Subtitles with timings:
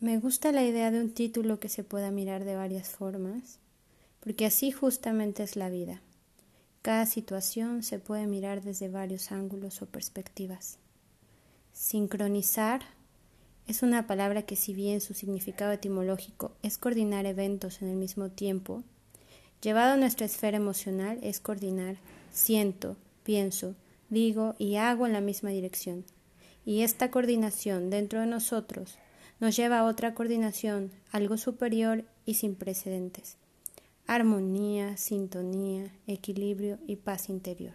[0.00, 3.58] Me gusta la idea de un título que se pueda mirar de varias formas,
[4.20, 6.00] porque así justamente es la vida.
[6.82, 10.78] Cada situación se puede mirar desde varios ángulos o perspectivas.
[11.72, 12.82] Sincronizar
[13.66, 18.28] es una palabra que si bien su significado etimológico es coordinar eventos en el mismo
[18.28, 18.84] tiempo,
[19.62, 21.96] llevado a nuestra esfera emocional es coordinar
[22.32, 23.74] siento, pienso,
[24.10, 26.04] digo y hago en la misma dirección.
[26.64, 28.96] Y esta coordinación dentro de nosotros
[29.40, 33.36] nos lleva a otra coordinación, algo superior y sin precedentes.
[34.06, 37.74] Armonía, sintonía, equilibrio y paz interior.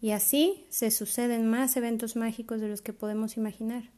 [0.00, 3.90] Y así se suceden más eventos mágicos de los que podemos imaginar.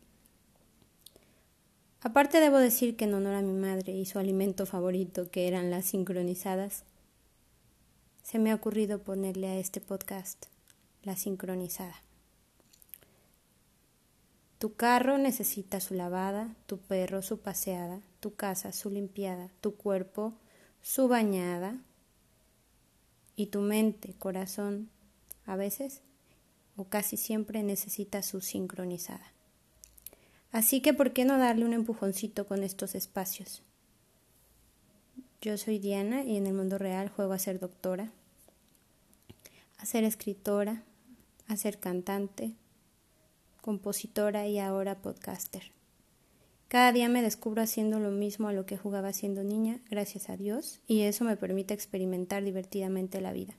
[2.01, 5.71] Aparte debo decir que en honor a mi madre y su alimento favorito, que eran
[5.71, 6.85] las sincronizadas,
[8.23, 10.47] se me ha ocurrido ponerle a este podcast
[11.03, 12.08] la sincronizada.
[14.59, 20.35] Tu carro necesita su lavada, tu perro su paseada, tu casa su limpiada, tu cuerpo
[20.83, 21.77] su bañada
[23.37, 24.91] y tu mente, corazón,
[25.47, 26.03] a veces
[26.77, 29.33] o casi siempre necesita su sincronizada.
[30.51, 33.63] Así que, ¿por qué no darle un empujoncito con estos espacios?
[35.41, 38.11] Yo soy Diana y en el mundo real juego a ser doctora,
[39.77, 40.83] a ser escritora,
[41.47, 42.55] a ser cantante,
[43.69, 45.73] compositora y ahora podcaster.
[46.69, 50.39] Cada día me descubro haciendo lo mismo a lo que jugaba siendo niña, gracias a
[50.39, 53.53] Dios, y eso me permite experimentar divertidamente la vida.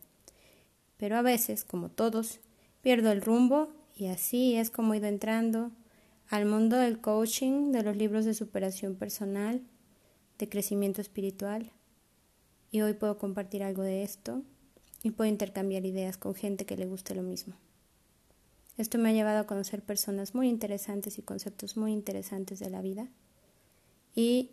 [0.97, 2.39] Pero a veces, como todos,
[2.81, 5.69] pierdo el rumbo y así es como he ido entrando
[6.27, 9.61] al mundo del coaching, de los libros de superación personal,
[10.39, 11.71] de crecimiento espiritual.
[12.71, 14.41] Y hoy puedo compartir algo de esto
[15.03, 17.53] y puedo intercambiar ideas con gente que le guste lo mismo.
[18.79, 22.81] Esto me ha llevado a conocer personas muy interesantes y conceptos muy interesantes de la
[22.81, 23.09] vida
[24.15, 24.51] y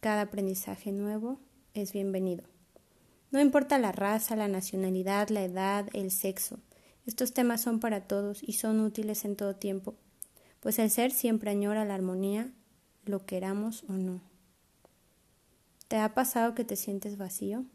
[0.00, 1.38] cada aprendizaje nuevo
[1.74, 2.44] es bienvenido.
[3.30, 6.60] No importa la raza, la nacionalidad, la edad, el sexo.
[7.04, 9.96] Estos temas son para todos y son útiles en todo tiempo,
[10.60, 12.50] pues el ser siempre añora la armonía,
[13.04, 14.22] lo queramos o no.
[15.88, 17.66] ¿Te ha pasado que te sientes vacío?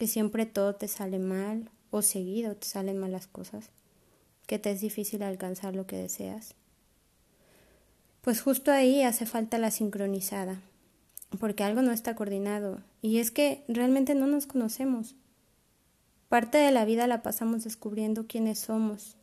[0.00, 3.70] ¿Que siempre todo te sale mal o seguido te salen malas cosas?
[4.50, 6.56] Que te es difícil alcanzar lo que deseas?
[8.20, 10.60] Pues justo ahí hace falta la sincronizada,
[11.38, 15.14] porque algo no está coordinado, y es que realmente no nos conocemos.
[16.28, 19.16] Parte de la vida la pasamos descubriendo quiénes somos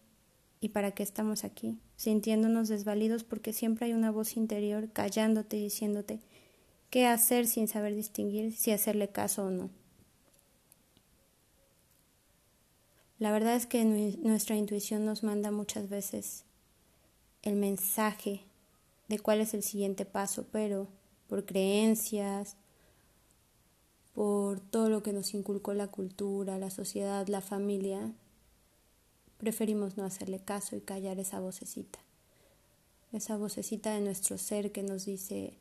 [0.61, 5.63] y para qué estamos aquí, sintiéndonos desvalidos porque siempre hay una voz interior callándote y
[5.63, 6.21] diciéndote
[6.89, 9.69] qué hacer sin saber distinguir si hacerle caso o no.
[13.19, 16.43] La verdad es que nuestra intuición nos manda muchas veces
[17.41, 18.41] el mensaje
[19.07, 20.87] de cuál es el siguiente paso, pero
[21.27, 22.57] por creencias,
[24.13, 28.13] por todo lo que nos inculcó la cultura, la sociedad, la familia,
[29.39, 31.99] preferimos no hacerle caso y callar esa vocecita.
[33.13, 35.57] Esa vocecita de nuestro ser que nos dice,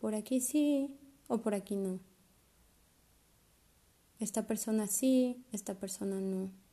[0.00, 0.98] por aquí sí
[1.28, 2.00] o por aquí no.
[4.18, 6.63] Esta persona sí, esta persona no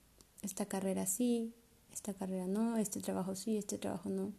[0.41, 1.53] esta carrera sí,
[1.91, 4.33] esta carrera no, este trabajo sí, este trabajo no.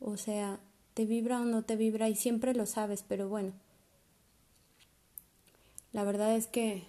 [0.00, 0.60] O sea,
[0.94, 3.52] te vibra o no te vibra y siempre lo sabes, pero bueno.
[5.92, 6.84] La verdad es que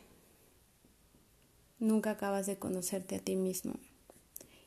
[1.79, 3.75] nunca acabas de conocerte a ti mismo.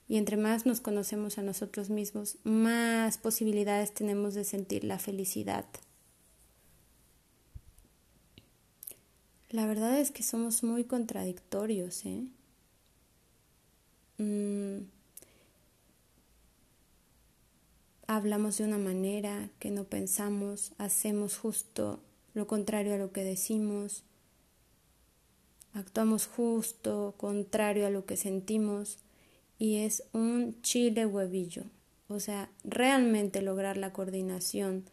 [0.09, 5.65] Y entre más nos conocemos a nosotros mismos, más posibilidades tenemos de sentir la felicidad.
[9.50, 12.25] La verdad es que somos muy contradictorios, ¿eh?
[14.22, 14.84] Mm,
[18.06, 21.99] hablamos de una manera que no pensamos, hacemos justo
[22.33, 24.05] lo contrario a lo que decimos,
[25.75, 28.99] actuamos justo contrario a lo que sentimos
[29.59, 31.65] y es un chile huevillo.
[32.09, 34.84] O sea, realmente lograr la coordinación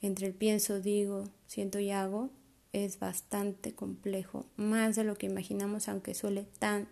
[0.00, 2.30] entre el pienso, digo, siento y hago
[2.72, 6.88] es bastante complejo, más de lo que imaginamos, aunque suele tan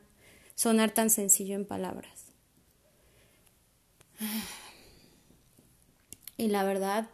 [0.54, 2.26] sonar tan sencillo en palabras.
[6.36, 7.08] Y la verdad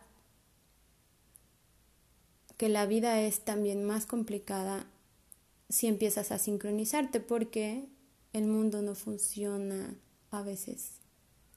[2.56, 4.87] que la vida es también más complicada
[5.69, 7.84] si empiezas a sincronizarte porque
[8.32, 9.94] el mundo no funciona
[10.31, 10.92] a veces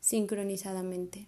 [0.01, 1.27] sincronizadamente.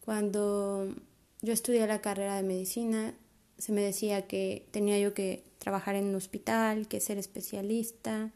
[0.00, 0.94] Cuando
[1.42, 3.14] yo estudié la carrera de medicina,
[3.58, 8.32] se me decía que tenía yo que trabajar en un hospital, que ser especialista,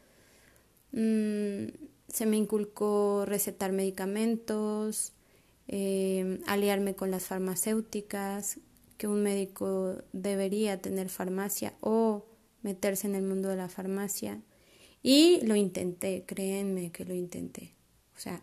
[0.94, 1.74] Mm,
[2.08, 5.12] se me inculcó recetar medicamentos,
[5.66, 8.60] eh, aliarme con las farmacéuticas,
[8.96, 12.26] que un médico debería tener farmacia o
[12.62, 14.40] meterse en el mundo de la farmacia.
[15.02, 17.74] Y lo intenté, créenme que lo intenté.
[18.16, 18.40] O sea,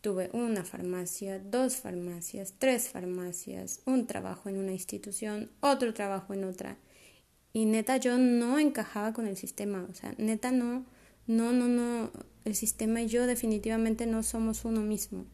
[0.00, 6.44] tuve una farmacia, dos farmacias, tres farmacias, un trabajo en una institución, otro trabajo en
[6.44, 6.76] otra.
[7.52, 9.86] Y neta, yo no encajaba con el sistema.
[9.88, 10.84] O sea, neta, no,
[11.26, 12.10] no, no, no.
[12.44, 15.24] El sistema y yo definitivamente no somos uno mismo.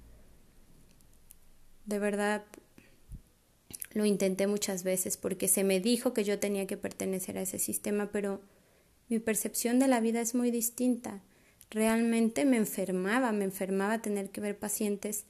[1.87, 2.45] De verdad,
[3.93, 7.59] lo intenté muchas veces porque se me dijo que yo tenía que pertenecer a ese
[7.59, 8.43] sistema, pero
[9.09, 11.23] mi percepción de la vida es muy distinta.
[11.71, 15.25] Realmente me enfermaba, me enfermaba tener que ver pacientes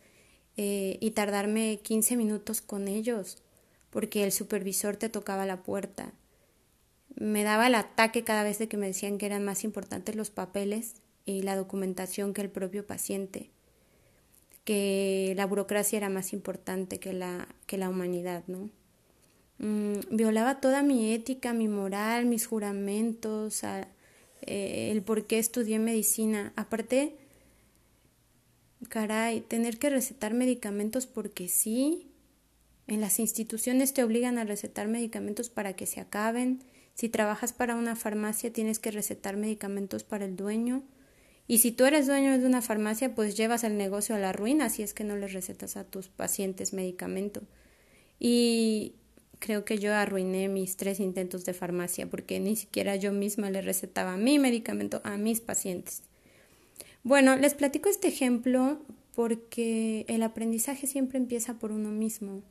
[0.57, 3.39] eh, y tardarme 15 minutos con ellos
[3.91, 6.13] porque el supervisor te tocaba la puerta.
[7.19, 10.31] Me daba el ataque cada vez de que me decían que eran más importantes los
[10.31, 10.95] papeles
[11.25, 13.51] y la documentación que el propio paciente
[14.69, 18.69] que la burocracia era más importante que la, que la humanidad, ¿no?
[19.57, 26.53] Mm, violaba toda mi ética, mi moral, mis juramentos, eh, el por qué estudié medicina.
[26.55, 27.17] Aparte,
[28.91, 32.11] caray, tener que recetar medicamentos porque sí.
[32.87, 36.63] En las instituciones te obligan a recetar medicamentos para que se acaben.
[36.99, 40.83] Si trabajas para una farmacia tienes que recetar medicamentos para el dueño.
[41.47, 44.69] Y si tú eres dueño de una farmacia, pues llevas el negocio a la ruina
[44.69, 47.43] si es que no les recetas a tus pacientes medicamento.
[48.19, 48.97] Y
[49.39, 53.63] creo que yo arruiné mis tres intentos de farmacia porque ni siquiera yo misma le
[53.63, 56.03] recetaba mi medicamento a mis pacientes.
[57.05, 58.81] Bueno, les platico este ejemplo
[59.15, 62.43] porque el aprendizaje siempre empieza por uno mismo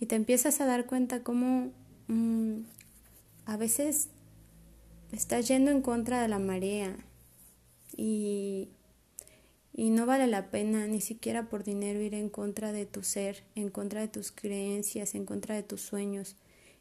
[0.00, 1.70] y te empiezas a dar cuenta cómo
[2.08, 2.60] mm,
[3.46, 4.08] a veces
[5.12, 6.96] estás yendo en contra de la marea
[7.96, 8.68] y,
[9.72, 13.44] y no vale la pena ni siquiera por dinero ir en contra de tu ser,
[13.54, 16.36] en contra de tus creencias, en contra de tus sueños,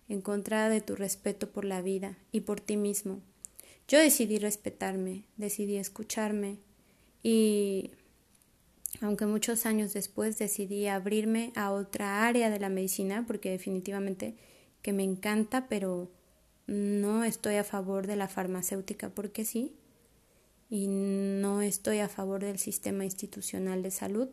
[0.08, 3.22] en contra de tu respeto por la vida y por ti mismo.
[3.88, 6.60] Yo decidí respetarme, decidí escucharme
[7.24, 7.92] y
[9.00, 14.36] aunque muchos años después decidí abrirme a otra área de la medicina porque definitivamente
[14.82, 16.10] que me encanta, pero
[16.68, 19.76] no estoy a favor de la farmacéutica porque sí,
[20.70, 24.30] y no estoy a favor del sistema institucional de salud,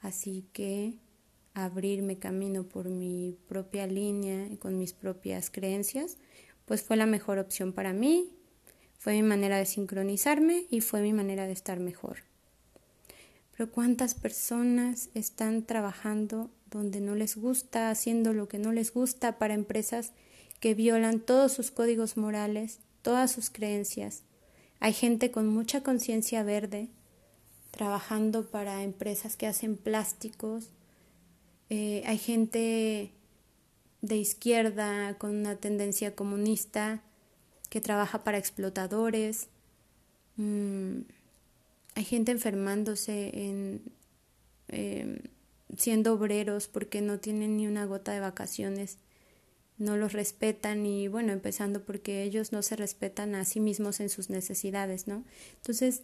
[0.00, 0.94] así que
[1.54, 6.16] abrirme camino por mi propia línea y con mis propias creencias,
[6.64, 8.32] pues fue la mejor opción para mí,
[8.98, 12.18] fue mi manera de sincronizarme y fue mi manera de estar mejor.
[13.56, 19.38] Pero cuántas personas están trabajando donde no les gusta, haciendo lo que no les gusta
[19.38, 20.12] para empresas
[20.60, 24.22] que violan todos sus códigos morales, todas sus creencias,
[24.78, 26.88] hay gente con mucha conciencia verde
[27.70, 30.70] trabajando para empresas que hacen plásticos.
[31.68, 33.12] Eh, hay gente
[34.00, 37.02] de izquierda con una tendencia comunista
[37.68, 39.48] que trabaja para explotadores.
[40.36, 41.02] Mm,
[41.94, 43.82] hay gente enfermándose en
[44.68, 45.18] em,
[45.76, 48.98] siendo obreros porque no tienen ni una gota de vacaciones
[49.80, 54.10] no los respetan y bueno, empezando porque ellos no se respetan a sí mismos en
[54.10, 55.24] sus necesidades, ¿no?
[55.56, 56.02] Entonces,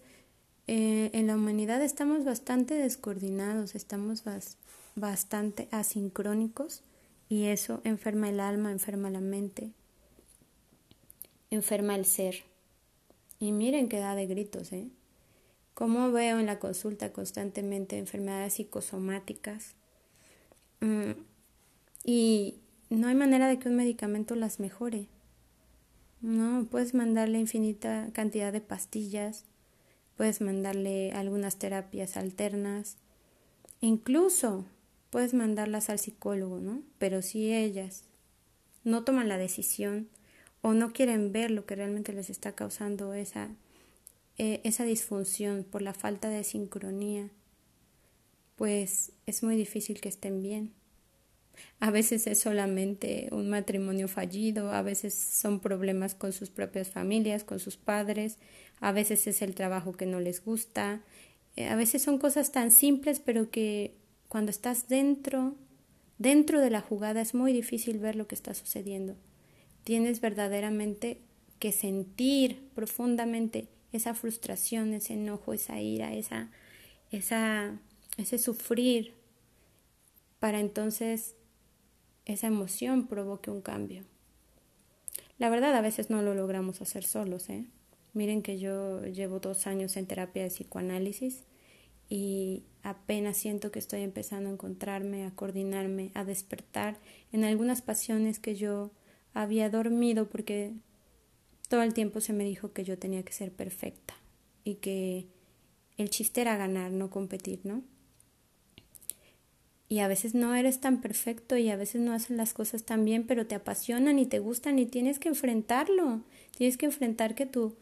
[0.67, 4.25] eh, en la humanidad estamos bastante descoordinados, estamos
[4.94, 6.82] bastante asincrónicos
[7.29, 9.70] y eso enferma el alma, enferma la mente,
[11.51, 12.44] enferma el ser.
[13.39, 14.89] Y miren que da de gritos, ¿eh?
[15.74, 19.74] Como veo en la consulta constantemente enfermedades psicosomáticas.
[20.81, 21.12] Mm,
[22.03, 25.08] y no hay manera de que un medicamento las mejore.
[26.20, 29.44] No, puedes mandarle infinita cantidad de pastillas,
[30.16, 32.96] puedes mandarle algunas terapias alternas,
[33.81, 34.64] incluso
[35.10, 36.82] puedes mandarlas al psicólogo, ¿no?
[36.98, 38.05] Pero si ellas
[38.84, 40.08] no toman la decisión
[40.62, 43.50] o no quieren ver lo que realmente les está causando esa,
[44.38, 47.31] eh, esa disfunción por la falta de sincronía,
[48.56, 50.72] pues es muy difícil que estén bien.
[51.81, 57.44] A veces es solamente un matrimonio fallido, a veces son problemas con sus propias familias,
[57.44, 58.39] con sus padres,
[58.81, 61.03] a veces es el trabajo que no les gusta,
[61.56, 63.94] eh, a veces son cosas tan simples pero que
[64.29, 65.55] cuando estás dentro,
[66.19, 69.17] dentro de la jugada es muy difícil ver lo que está sucediendo.
[69.84, 71.20] Tienes verdaderamente
[71.58, 76.51] que sentir profundamente esa frustración, ese enojo, esa ira, esa,
[77.10, 77.79] esa,
[78.19, 79.15] ese sufrir,
[80.39, 81.34] para entonces
[82.27, 84.05] esa emoción provoque un cambio.
[85.39, 87.49] La verdad, a veces no lo logramos hacer solos.
[87.49, 87.67] ¿eh?
[88.13, 91.45] Miren que yo llevo dos años en terapia de psicoanálisis
[92.09, 96.99] y apenas siento que estoy empezando a encontrarme, a coordinarme, a despertar
[97.33, 98.93] en algunas pasiones que yo
[99.35, 100.73] había dormido porque
[101.69, 104.15] todo el tiempo se me dijo que yo tenía que ser perfecta
[104.65, 105.27] y que
[105.97, 107.83] el chiste era ganar, no competir, ¿no?
[109.88, 113.05] Y a veces no eres tan perfecto y a veces no haces las cosas tan
[113.05, 116.22] bien, pero te apasionan y te gustan y tienes que enfrentarlo.
[116.56, 117.76] Tienes que enfrentar que tu,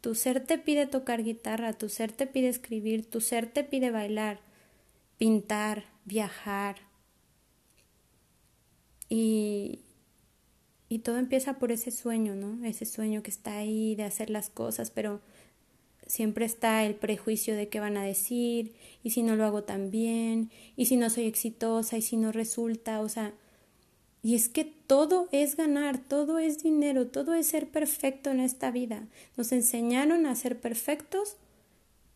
[0.00, 3.90] tu ser te pide tocar guitarra, tu ser te pide escribir, tu ser te pide
[3.90, 4.40] bailar,
[5.18, 6.76] pintar, viajar.
[9.10, 9.80] Y,
[10.88, 12.64] y todo empieza por ese sueño, ¿no?
[12.64, 15.20] Ese sueño que está ahí de hacer las cosas, pero
[16.10, 18.74] siempre está el prejuicio de qué van a decir,
[19.04, 22.32] y si no lo hago tan bien, y si no soy exitosa, y si no
[22.32, 23.32] resulta, o sea,
[24.20, 28.72] y es que todo es ganar, todo es dinero, todo es ser perfecto en esta
[28.72, 29.06] vida.
[29.36, 31.36] Nos enseñaron a ser perfectos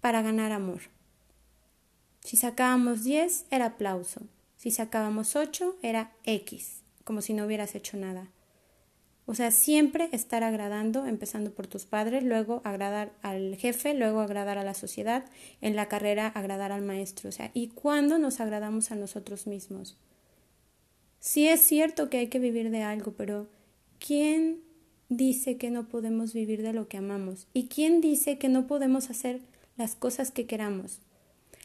[0.00, 0.80] para ganar amor.
[2.20, 4.22] Si sacábamos 10 era aplauso,
[4.56, 8.28] si sacábamos 8 era X, como si no hubieras hecho nada.
[9.26, 14.58] O sea, siempre estar agradando, empezando por tus padres, luego agradar al jefe, luego agradar
[14.58, 15.24] a la sociedad,
[15.62, 17.30] en la carrera agradar al maestro.
[17.30, 19.96] O sea, ¿y cuándo nos agradamos a nosotros mismos?
[21.20, 23.48] Sí es cierto que hay que vivir de algo, pero
[23.98, 24.60] ¿quién
[25.08, 27.46] dice que no podemos vivir de lo que amamos?
[27.54, 29.40] ¿Y quién dice que no podemos hacer
[29.78, 31.00] las cosas que queramos?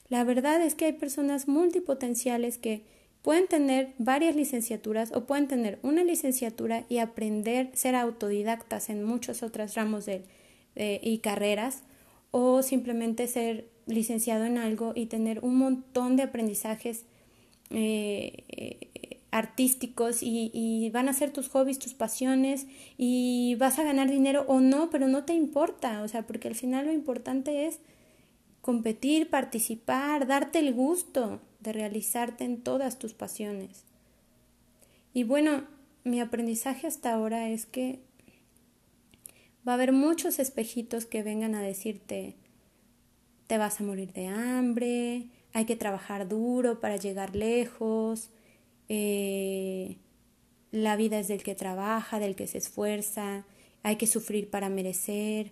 [0.08, 2.84] La verdad es que hay personas multipotenciales que
[3.22, 9.44] pueden tener varias licenciaturas o pueden tener una licenciatura y aprender, ser autodidactas en muchos
[9.44, 10.24] otros ramos de,
[10.76, 11.84] y carreras
[12.32, 17.06] o simplemente ser licenciado en algo y tener un montón de aprendizajes
[17.72, 22.66] eh, eh, artísticos y, y, van a ser tus hobbies, tus pasiones
[22.98, 26.56] y vas a ganar dinero o no, pero no te importa, o sea, porque al
[26.56, 27.80] final lo importante es
[28.62, 33.84] competir, participar, darte el gusto de realizarte en todas tus pasiones.
[35.14, 35.64] Y bueno,
[36.04, 38.00] mi aprendizaje hasta ahora es que
[39.68, 42.36] va a haber muchos espejitos que vengan a decirte,
[43.48, 48.30] te vas a morir de hambre, hay que trabajar duro para llegar lejos,
[48.88, 49.98] eh,
[50.72, 53.46] la vida es del que trabaja, del que se esfuerza,
[53.84, 55.52] hay que sufrir para merecer,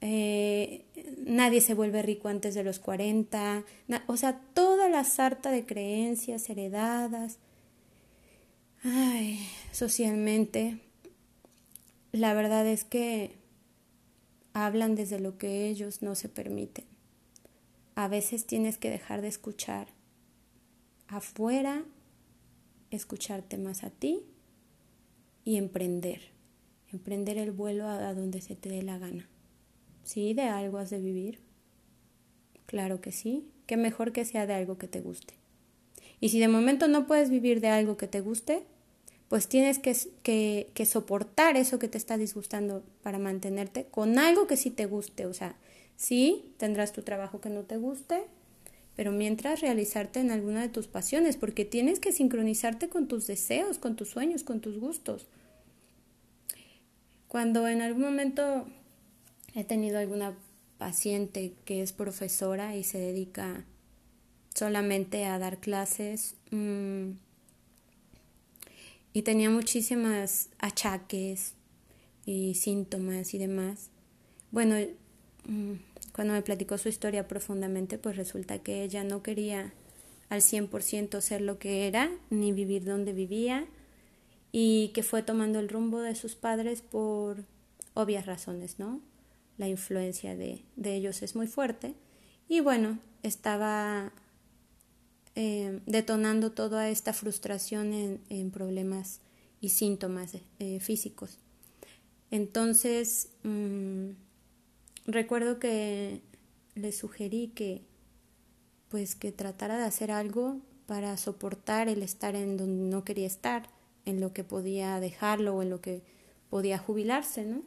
[0.00, 0.84] eh,
[1.24, 3.64] nadie se vuelve rico antes de los 40,
[4.06, 7.38] o sea, toda la sarta de creencias heredadas,
[8.84, 9.40] ay,
[9.72, 10.78] socialmente,
[12.12, 13.34] la verdad es que
[14.52, 16.84] hablan desde lo que ellos no se permiten.
[17.94, 19.88] A veces tienes que dejar de escuchar
[21.08, 21.84] afuera,
[22.90, 24.26] escucharte más a ti
[25.44, 26.20] y emprender,
[26.92, 29.28] emprender el vuelo a donde se te dé la gana.
[30.04, 30.34] ¿Sí?
[30.34, 31.51] ¿De algo has de vivir?
[32.66, 33.44] Claro que sí.
[33.66, 35.34] Qué mejor que sea de algo que te guste.
[36.20, 38.62] Y si de momento no puedes vivir de algo que te guste,
[39.28, 44.46] pues tienes que, que, que, soportar eso que te está disgustando para mantenerte con algo
[44.46, 45.26] que sí te guste.
[45.26, 45.56] O sea,
[45.96, 48.22] sí, tendrás tu trabajo que no te guste,
[48.94, 53.78] pero mientras realizarte en alguna de tus pasiones, porque tienes que sincronizarte con tus deseos,
[53.78, 55.26] con tus sueños, con tus gustos.
[57.26, 58.66] Cuando en algún momento
[59.54, 60.34] He tenido alguna
[60.82, 63.64] paciente que es profesora y se dedica
[64.52, 67.10] solamente a dar clases mm,
[69.12, 71.54] y tenía muchísimas achaques
[72.26, 73.90] y síntomas y demás.
[74.50, 74.74] Bueno,
[75.44, 75.74] mm,
[76.12, 79.72] cuando me platicó su historia profundamente, pues resulta que ella no quería
[80.30, 83.68] al 100% ser lo que era, ni vivir donde vivía,
[84.50, 87.44] y que fue tomando el rumbo de sus padres por
[87.94, 89.00] obvias razones, ¿no?
[89.58, 91.94] La influencia de, ellos es muy fuerte.
[92.48, 94.12] Y bueno, estaba
[95.34, 99.20] eh, detonando toda esta frustración en, problemas
[99.60, 101.38] y síntomas eh, físicos.
[102.30, 104.10] Entonces, mm,
[105.06, 106.22] recuerdo que
[106.74, 107.82] le sugerí que
[108.88, 113.70] pues que tratara de hacer algo para soportar el estar en donde no quería estar,
[114.04, 116.02] en lo que podía dejarlo o en lo que
[116.50, 117.62] podía jubilarse, ¿no?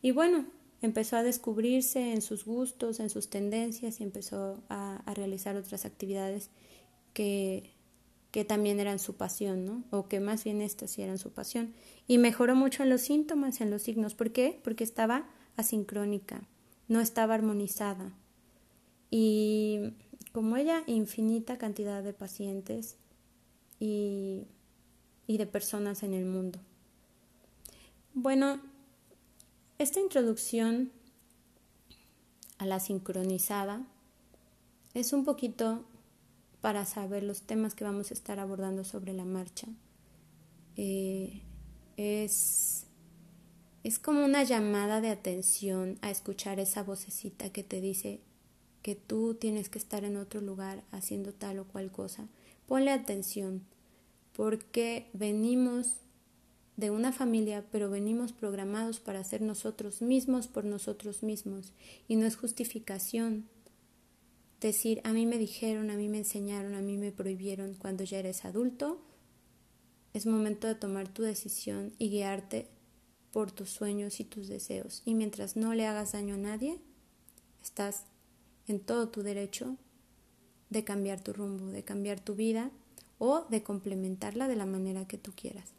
[0.00, 0.46] Y bueno,
[0.82, 6.50] empezó a descubrirse en sus gustos, en sus tendencias y empezó a, realizar otras actividades
[7.14, 7.70] que,
[8.32, 9.84] que, también eran su pasión, ¿no?
[9.90, 11.72] O que más bien estas sí eran su pasión.
[12.08, 14.14] Y mejoró mucho en los síntomas, en los signos.
[14.14, 14.60] ¿Por qué?
[14.64, 16.42] Porque estaba asincrónica,
[16.88, 18.12] no estaba armonizada.
[19.10, 19.92] Y
[20.32, 22.96] como ella, infinita cantidad de pacientes
[23.78, 24.46] y,
[25.28, 26.58] y de personas en el mundo.
[28.14, 28.60] Bueno,
[29.82, 30.92] esta introducción
[32.58, 33.84] a la sincronizada
[34.94, 35.84] es un poquito
[36.60, 39.66] para saber los temas que vamos a estar abordando sobre la marcha.
[40.76, 41.42] Eh,
[41.96, 42.86] es,
[43.82, 48.20] es como una llamada de atención a escuchar esa vocecita que te dice
[48.82, 52.28] que tú tienes que estar en otro lugar haciendo tal o cual cosa.
[52.66, 53.64] Ponle atención,
[54.32, 56.01] porque venimos
[56.76, 61.72] de una familia, pero venimos programados para ser nosotros mismos por nosotros mismos,
[62.08, 63.48] y no es justificación
[64.60, 68.18] decir a mí me dijeron, a mí me enseñaron, a mí me prohibieron cuando ya
[68.18, 69.02] eres adulto,
[70.14, 72.68] es momento de tomar tu decisión y guiarte
[73.32, 75.02] por tus sueños y tus deseos.
[75.04, 76.78] Y mientras no le hagas daño a nadie,
[77.62, 78.04] estás
[78.68, 79.76] en todo tu derecho
[80.70, 82.70] de cambiar tu rumbo, de cambiar tu vida
[83.18, 85.72] o de complementarla de la manera que tú quieras.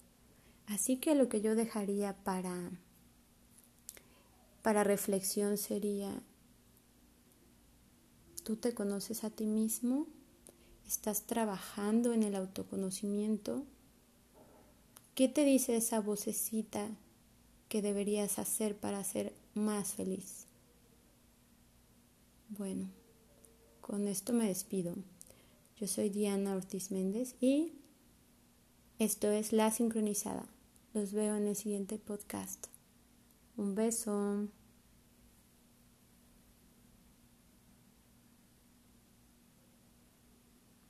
[0.67, 2.71] Así que lo que yo dejaría para,
[4.61, 6.21] para reflexión sería,
[8.43, 10.07] tú te conoces a ti mismo,
[10.87, 13.65] estás trabajando en el autoconocimiento,
[15.15, 16.87] ¿qué te dice esa vocecita
[17.67, 20.45] que deberías hacer para ser más feliz?
[22.49, 22.89] Bueno,
[23.81, 24.95] con esto me despido.
[25.77, 27.73] Yo soy Diana Ortiz Méndez y
[28.99, 30.52] esto es La Sincronizada.
[30.93, 32.67] Los veo en el siguiente podcast.
[33.57, 34.47] Un beso.